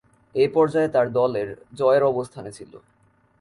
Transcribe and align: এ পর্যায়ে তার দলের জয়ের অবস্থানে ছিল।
এ 0.35 0.45
পর্যায়ে 0.53 0.89
তার 0.89 1.07
দলের 1.13 1.49
জয়ের 1.73 2.03
অবস্থানে 2.03 2.51
ছিল। 2.51 2.71